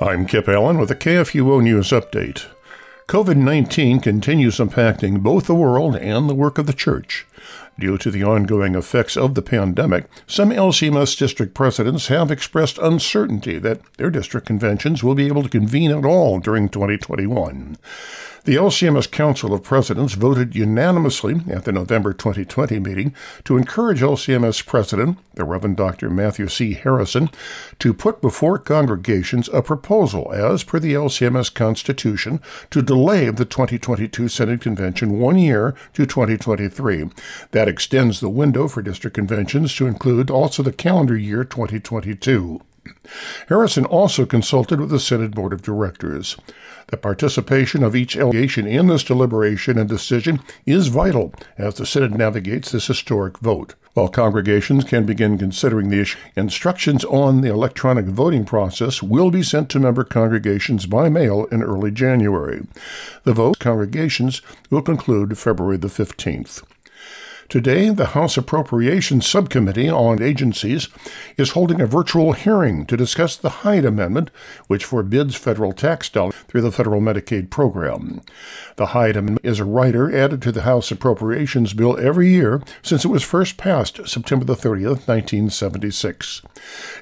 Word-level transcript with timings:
I'm 0.00 0.26
Kip 0.26 0.48
Allen 0.48 0.78
with 0.78 0.92
a 0.92 0.94
KFUO 0.94 1.60
News 1.60 1.88
Update. 1.88 2.46
COVID 3.08 3.36
19 3.36 3.98
continues 3.98 4.58
impacting 4.58 5.24
both 5.24 5.46
the 5.46 5.56
world 5.56 5.96
and 5.96 6.30
the 6.30 6.36
work 6.36 6.56
of 6.56 6.68
the 6.68 6.72
church. 6.72 7.26
Due 7.80 7.98
to 7.98 8.08
the 8.12 8.22
ongoing 8.22 8.76
effects 8.76 9.16
of 9.16 9.34
the 9.34 9.42
pandemic, 9.42 10.04
some 10.24 10.50
LCMS 10.50 11.18
district 11.18 11.52
presidents 11.52 12.06
have 12.06 12.30
expressed 12.30 12.78
uncertainty 12.78 13.58
that 13.58 13.80
their 13.96 14.08
district 14.08 14.46
conventions 14.46 15.02
will 15.02 15.16
be 15.16 15.26
able 15.26 15.42
to 15.42 15.48
convene 15.48 15.90
at 15.90 16.04
all 16.04 16.38
during 16.38 16.68
2021. 16.68 17.76
The 18.44 18.54
LCMS 18.54 19.10
Council 19.10 19.52
of 19.52 19.62
Presidents 19.62 20.14
voted 20.14 20.54
unanimously 20.54 21.42
at 21.50 21.64
the 21.64 21.72
November 21.72 22.12
2020 22.12 22.78
meeting 22.78 23.14
to 23.44 23.56
encourage 23.56 24.00
LCMS 24.00 24.64
President, 24.64 25.18
the 25.34 25.44
Reverend 25.44 25.76
Dr. 25.76 26.08
Matthew 26.08 26.48
C. 26.48 26.74
Harrison, 26.74 27.30
to 27.78 27.92
put 27.92 28.20
before 28.20 28.58
congregations 28.58 29.48
a 29.52 29.60
proposal, 29.60 30.32
as 30.32 30.62
per 30.62 30.78
the 30.78 30.94
LCMS 30.94 31.52
Constitution, 31.52 32.40
to 32.70 32.80
delay 32.80 33.28
the 33.30 33.44
2022 33.44 34.28
Synod 34.28 34.60
Convention 34.60 35.18
one 35.18 35.38
year 35.38 35.74
to 35.94 36.06
2023. 36.06 37.10
That 37.50 37.68
extends 37.68 38.20
the 38.20 38.30
window 38.30 38.68
for 38.68 38.82
district 38.82 39.14
conventions 39.14 39.74
to 39.74 39.86
include 39.86 40.30
also 40.30 40.62
the 40.62 40.72
calendar 40.72 41.16
year 41.16 41.44
2022. 41.44 42.62
Harrison 43.48 43.84
also 43.84 44.26
consulted 44.26 44.80
with 44.80 44.90
the 44.90 45.00
Synod 45.00 45.34
Board 45.34 45.52
of 45.52 45.62
Directors. 45.62 46.36
The 46.88 46.96
participation 46.96 47.82
of 47.82 47.94
each 47.94 48.14
delegation 48.14 48.66
in 48.66 48.86
this 48.86 49.04
deliberation 49.04 49.78
and 49.78 49.88
decision 49.88 50.40
is 50.64 50.88
vital 50.88 51.34
as 51.58 51.74
the 51.74 51.86
Synod 51.86 52.16
navigates 52.16 52.72
this 52.72 52.86
historic 52.86 53.38
vote. 53.38 53.74
While 53.94 54.08
congregations 54.08 54.84
can 54.84 55.06
begin 55.06 55.38
considering 55.38 55.88
the 55.88 56.00
issue, 56.00 56.18
instructions 56.36 57.04
on 57.04 57.40
the 57.40 57.50
electronic 57.50 58.06
voting 58.06 58.44
process 58.44 59.02
will 59.02 59.30
be 59.30 59.42
sent 59.42 59.68
to 59.70 59.80
member 59.80 60.04
congregations 60.04 60.86
by 60.86 61.08
mail 61.08 61.46
in 61.46 61.62
early 61.62 61.90
January. 61.90 62.64
The 63.24 63.32
vote 63.32 63.58
congregations 63.58 64.40
will 64.70 64.82
conclude 64.82 65.36
February 65.36 65.78
the 65.78 65.88
15th. 65.88 66.62
Today, 67.48 67.88
the 67.88 68.08
House 68.08 68.36
Appropriations 68.36 69.26
Subcommittee 69.26 69.88
on 69.88 70.20
Agencies 70.20 70.90
is 71.38 71.52
holding 71.52 71.80
a 71.80 71.86
virtual 71.86 72.32
hearing 72.34 72.84
to 72.84 72.94
discuss 72.94 73.38
the 73.38 73.48
Hyde 73.48 73.86
Amendment, 73.86 74.30
which 74.66 74.84
forbids 74.84 75.34
federal 75.34 75.72
tax 75.72 76.10
dollars 76.10 76.34
through 76.46 76.60
the 76.60 76.70
federal 76.70 77.00
Medicaid 77.00 77.48
program. 77.48 78.20
The 78.76 78.88
Hyde 78.88 79.16
Amendment 79.16 79.46
is 79.46 79.60
a 79.60 79.64
rider 79.64 80.14
added 80.14 80.42
to 80.42 80.52
the 80.52 80.62
House 80.62 80.90
Appropriations 80.90 81.72
Bill 81.72 81.98
every 81.98 82.28
year 82.28 82.60
since 82.82 83.06
it 83.06 83.08
was 83.08 83.22
first 83.22 83.56
passed 83.56 84.06
September 84.06 84.54
30, 84.54 84.84
1976. 84.84 86.42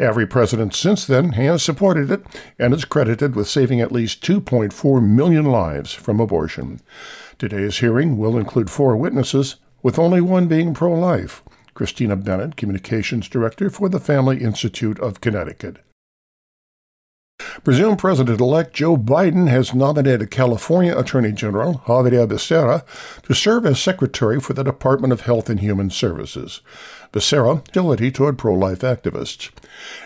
Every 0.00 0.26
president 0.26 0.74
since 0.74 1.06
then 1.06 1.34
has 1.34 1.62
supported 1.62 2.10
it 2.10 2.26
and 2.58 2.74
is 2.74 2.84
credited 2.84 3.36
with 3.36 3.46
saving 3.46 3.80
at 3.80 3.92
least 3.92 4.24
2.4 4.24 5.06
million 5.06 5.44
lives 5.44 5.92
from 5.92 6.18
abortion. 6.18 6.80
Today's 7.38 7.78
hearing 7.78 8.18
will 8.18 8.36
include 8.36 8.70
four 8.70 8.96
witnesses 8.96 9.54
with 9.82 9.98
only 9.98 10.20
one 10.20 10.46
being 10.46 10.74
pro 10.74 10.92
life. 10.92 11.42
Christina 11.74 12.16
Bennett, 12.16 12.56
Communications 12.56 13.28
Director 13.28 13.70
for 13.70 13.88
the 13.88 14.00
Family 14.00 14.42
Institute 14.42 14.98
of 15.00 15.20
Connecticut. 15.20 15.78
Presumed 17.64 17.98
President 17.98 18.40
elect 18.40 18.74
Joe 18.74 18.96
Biden 18.96 19.48
has 19.48 19.74
nominated 19.74 20.30
California 20.30 20.96
Attorney 20.96 21.32
General 21.32 21.82
Xavier 21.86 22.26
Becerra 22.26 22.84
to 23.22 23.34
serve 23.34 23.66
as 23.66 23.80
Secretary 23.80 24.40
for 24.40 24.52
the 24.52 24.62
Department 24.62 25.12
of 25.12 25.22
Health 25.22 25.50
and 25.50 25.60
Human 25.60 25.90
Services. 25.90 26.60
Becerra, 27.12 27.58
hostility 27.58 28.10
toward 28.10 28.38
pro 28.38 28.54
life 28.54 28.80
activists. 28.80 29.50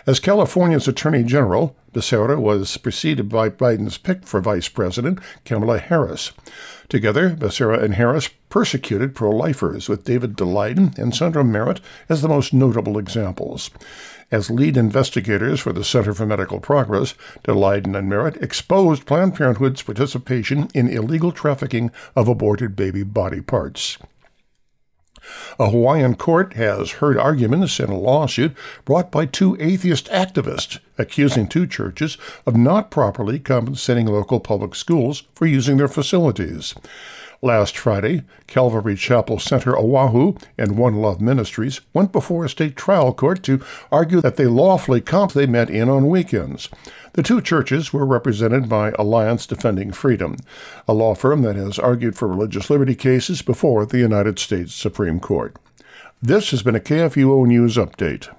As 0.05 0.19
California's 0.19 0.87
Attorney 0.87 1.23
General, 1.23 1.75
Becerra 1.97 2.39
was 2.39 2.77
preceded 2.77 3.27
by 3.27 3.49
Biden's 3.49 3.97
pick 3.97 4.23
for 4.23 4.39
Vice 4.39 4.69
President, 4.69 5.17
Kamala 5.45 5.79
Harris. 5.79 6.31
Together, 6.89 7.31
Becerra 7.31 7.81
and 7.81 7.95
Harris 7.95 8.29
persecuted 8.49 9.15
pro 9.15 9.31
lifers, 9.31 9.89
with 9.89 10.03
David 10.03 10.37
Daleiden 10.37 10.95
and 10.99 11.15
Sandra 11.15 11.43
Merritt 11.43 11.81
as 12.07 12.21
the 12.21 12.27
most 12.27 12.53
notable 12.53 12.99
examples. 12.99 13.71
As 14.29 14.51
lead 14.51 14.77
investigators 14.77 15.59
for 15.59 15.73
the 15.73 15.83
Center 15.83 16.13
for 16.13 16.27
Medical 16.27 16.59
Progress, 16.59 17.15
Daleiden 17.43 17.97
and 17.97 18.07
Merritt 18.07 18.37
exposed 18.43 19.07
Planned 19.07 19.33
Parenthood's 19.33 19.81
participation 19.81 20.67
in 20.75 20.87
illegal 20.87 21.31
trafficking 21.31 21.89
of 22.15 22.27
aborted 22.27 22.75
baby 22.75 23.01
body 23.01 23.41
parts. 23.41 23.97
A 25.59 25.71
Hawaiian 25.71 26.13
court 26.15 26.53
has 26.53 26.91
heard 26.91 27.17
arguments 27.17 27.79
in 27.79 27.89
a 27.89 27.97
lawsuit 27.97 28.55
brought 28.85 29.11
by 29.11 29.25
two 29.25 29.57
atheist 29.59 30.05
activists 30.09 30.77
accusing 30.99 31.47
two 31.47 31.65
churches 31.65 32.15
of 32.45 32.55
not 32.55 32.91
properly 32.91 33.39
compensating 33.39 34.05
local 34.05 34.39
public 34.39 34.75
schools 34.75 35.23
for 35.33 35.47
using 35.47 35.77
their 35.77 35.87
facilities. 35.87 36.75
Last 37.43 37.77
Friday, 37.77 38.23
Calvary 38.47 38.95
Chapel 38.95 39.37
Central 39.37 39.85
Oahu 39.85 40.33
and 40.57 40.75
One 40.75 40.95
Love 40.95 41.21
Ministries 41.21 41.81
went 41.93 42.11
before 42.11 42.43
a 42.43 42.49
state 42.49 42.75
trial 42.75 43.13
court 43.13 43.43
to 43.43 43.63
argue 43.91 44.21
that 44.21 44.37
they 44.37 44.47
lawfully 44.47 45.01
comp 45.01 45.33
they 45.33 45.45
met 45.45 45.69
in 45.69 45.87
on 45.87 46.09
weekends. 46.09 46.67
The 47.13 47.21
two 47.21 47.39
churches 47.41 47.93
were 47.93 48.07
represented 48.07 48.67
by 48.67 48.91
Alliance 48.97 49.45
Defending 49.45 49.91
Freedom, 49.91 50.37
a 50.87 50.93
law 50.93 51.13
firm 51.13 51.43
that 51.43 51.55
has 51.55 51.77
argued 51.77 52.15
for 52.15 52.27
religious 52.27 52.71
liberty 52.71 52.95
cases 52.95 53.43
before 53.43 53.85
the 53.85 53.99
United 53.99 54.39
States 54.39 54.73
Supreme 54.73 55.19
Court. 55.19 55.55
This 56.19 56.49
has 56.49 56.63
been 56.63 56.75
a 56.75 56.79
KFUO 56.79 57.45
News 57.45 57.77
Update. 57.77 58.35